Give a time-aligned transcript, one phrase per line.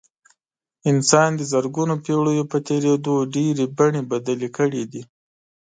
[0.91, 5.01] انسان د زرګونو پېړیو په تېرېدو ډېرې بڼې بدلې کړې دي.